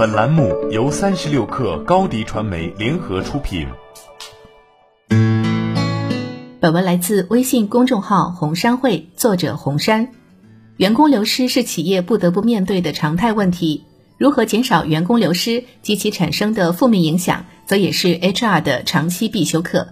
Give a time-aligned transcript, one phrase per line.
[0.00, 3.68] 本栏目由三十六氪高低传媒联合出品。
[6.58, 10.08] 本文来自微信公众号红山会，作者红山。
[10.78, 13.84] 员工流失是企业不得不面对的常态问题，
[14.16, 19.88] 如何减少员工流失及其产生的负面影响，则也是 HR 的长期必修课。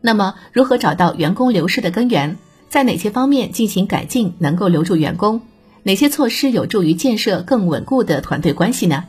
[0.00, 2.38] 那么，如何找到员工流失的根源？
[2.70, 5.42] 在哪些方面进行改进能够留住员工？
[5.82, 9.04] 哪些措施有助于建设更稳固的团队关系呢？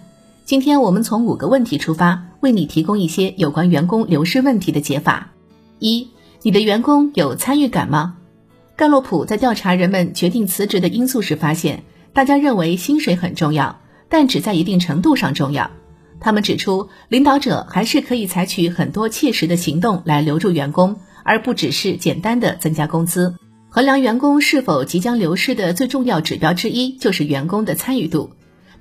[0.51, 5.31] 今天我们从五个问题出发，为你提供一些有关员工流失问题的解法。
[5.79, 6.09] 一，
[6.41, 8.17] 你的员工有参与感吗？
[8.75, 15.71] 盖洛普在调查人们决定辞职的因素时发现，大家认为薪水很重要，但只在一定程度上重要。
[16.19, 23.35] 他们指出，领导者还是可以采取很多切实的行动来留住员工，而不只是简单的增加工资。
[23.69, 28.31] 衡量员工是否即将流失的最重要指标之一，就是员工的参与度。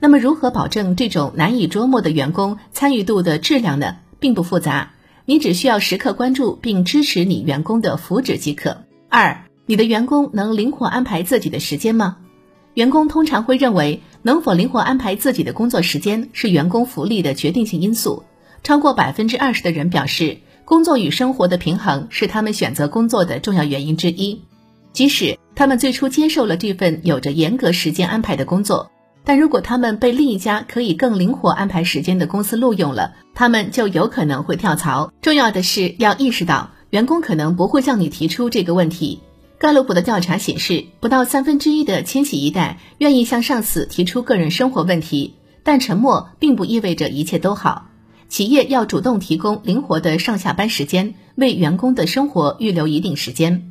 [0.02, 3.98] 那么，如何保证这种难以捉摸的员工参与度的质量呢？
[4.18, 4.92] 并不复杂，
[5.27, 8.78] 你只需要时刻关注并支持你员工的福祉即可。
[9.10, 12.16] 二，你的员工能灵活安排自己的时间吗？
[12.72, 18.25] 员工通常会认为，能否灵活安排自己的工作时间是员工福利的决定性因素。
[18.62, 24.42] 超过百分之二十的人表示，工作与生活的平衡是他们选择工作的重要原因之一。
[24.92, 28.91] 即使他们最初接受了这份有着严格时间安排的工作。
[29.24, 35.12] 但如果他们被另一家可以更灵活安排时间的公司录用了，他们就有可能会跳槽。
[35.20, 39.20] 重要的是要意识到，员工可能不会向你提出这个问题。
[39.58, 47.88] 盖洛普的调查显示，不到三分之一的千禧一代愿意向上司提出个人生活问题，但沉默并不意味着一切都好。
[48.28, 53.70] 企业要主动提供灵活的上下班时间，为员工的生活预留一定时间。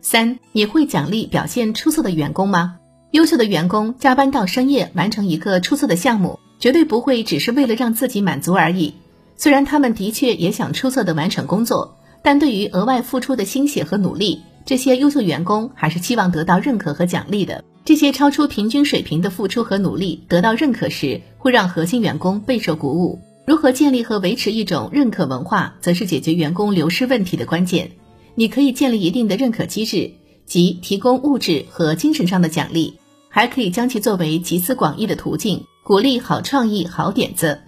[0.00, 2.76] 三，你会奖励表现出色的员工吗？
[3.16, 8.92] 优秀的员工加班到深夜完成一个出色的项目，绝对不会只是为了让自己满足而已。
[9.38, 17.64] 虽然他们的确也想出色的完成工作，但对于额外付出的心血和努力，这些优秀员工还是期望得到认可和奖励的。
[17.86, 23.18] 这些超出平均水平的付出和努力得到认可时，会让核心员工备受鼓舞。
[23.46, 27.92] 如何建立和维持一种认可文化，则是解决员工流失问题的关键。
[28.34, 30.12] 你可以建立一定的认可机制。
[30.44, 33.00] 即提供物质和精神上的奖励，
[33.36, 37.60] 还可以将其作为集思广益的途径，鼓励好创意、好点子。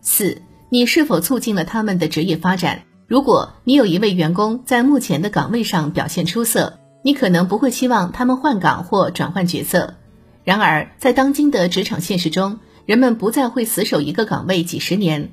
[0.00, 2.82] 四，你是否促进了他们的职业发展？
[3.06, 9.94] 如果你有一位员工在目前的岗位上表现出色，你可能不会期望他们换岗或转换角色。
[10.42, 15.30] 然而，在当今的职场现实中，人们不再会死守一个岗位几十年。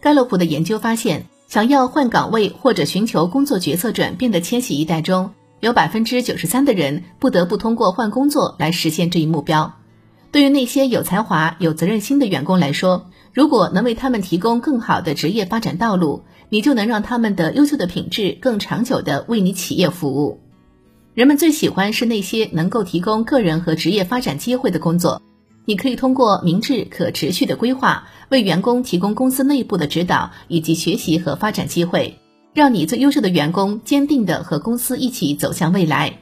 [0.00, 5.32] 盖洛普的研究发现，想要换岗位或者寻求工作角色转变的千禧一代中，
[5.64, 9.76] 有百分之九十三的人不得不通过换工作来实现这一目标。
[10.30, 20.38] 对于那些有才华、有责任心的员工来说，如果能为他们提供更好的职业发展道路，你就能让他们的优秀的品质更长久地为你企业服务。
[21.14, 25.22] 人们最喜欢是那些能够提供个人和职业发展机会的工作。
[25.64, 32.18] 你可以通过明智可持续的规划，为员工提供公司内部的指导以及学习和发展机会。
[32.54, 36.18] 让你最优秀的员工坚定地和公司一起走向未来。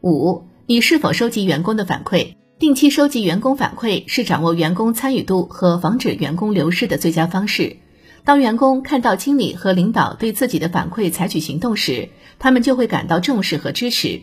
[0.00, 2.36] 五，你是否收集员工的反馈？
[2.60, 7.78] 定期收集员工反馈是掌握员工参与度和防止员工流失的最佳方式。
[8.22, 14.22] 当员工看到经理和领导对自己的反馈采取行动时，他们就会感到重视和支持。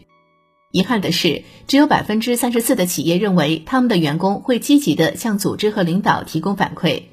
[0.72, 7.04] 遗憾的是，只有百分之三十四的企业认为他们的员工会积极地向组织和领导提供反馈。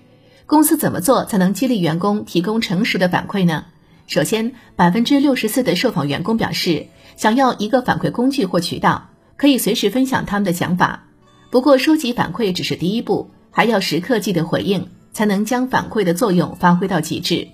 [0.46, 3.64] 公司怎么做才能激励员工提供诚实的反馈呢？
[4.06, 11.04] 首先，百分之六十四的受访员工表示想要一个反馈工具或渠道，可以随时分享他们的想法。
[11.50, 17.48] 不过，收集反馈只是第一步，还要时刻记得回应，才能将反馈的作用发挥到极致。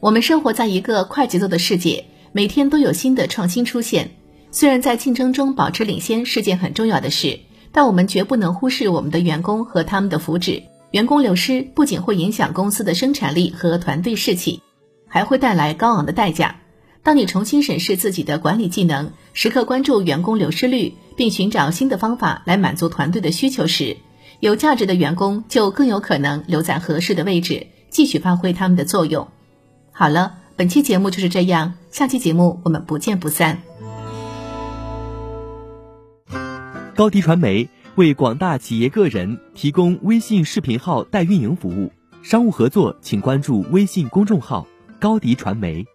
[0.00, 4.12] 我们生活在一个快节奏的世界，每天都有新的创新出现。
[4.50, 7.40] 虽然在竞争中保持领先是件很重要的事，
[7.72, 10.62] 但我们绝不能忽视我们的员工和他们的福祉。
[10.92, 14.62] 员工流失不仅会影响公司的生产力和团队士气。
[15.08, 16.56] 还会带来高昂的代价。
[17.02, 23.96] 当你重新审视自己的管理技能，时刻关注员工流失率，并寻找新的方法来满足团队的需求时，
[24.40, 29.28] 有价值的员工就更有可能留在合适的位置，继续发挥他们的作用。
[29.92, 33.62] 好了，本期节目就是这样，下期节目我们不见不散。
[36.94, 44.66] 高迪传媒为广大企业个人提供微信视频号代运营服务，商务合作请关注微信公众号。
[45.00, 45.86] 高迪传媒。